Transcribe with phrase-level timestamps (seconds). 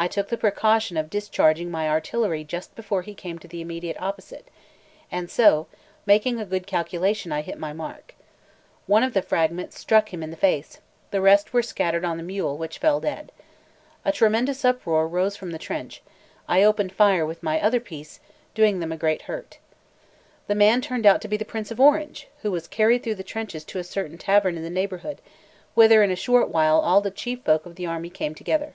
[0.00, 4.46] I took the precaution of discharging my artillery just before he came immediately opposite;
[5.10, 5.66] and so,
[6.06, 8.14] making a good calculation, I hit my mark.
[8.86, 10.78] One of the fragments struck him in the face;
[11.10, 13.32] the rest were scattered on the mule, which fell dead.
[14.04, 16.00] A tremendous uproar rose up from the trench;
[16.46, 18.20] I opened fire with my other piece,
[18.54, 19.58] doing them great hurt.
[20.46, 23.24] The man turned out to be the Prince of Orange, who was carried through the
[23.24, 25.20] trenches to a certain tavern in the neighbourhood,
[25.74, 28.74] whither in a short while all the chief folk of the army came together.